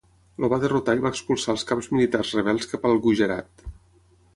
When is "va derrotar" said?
0.53-0.95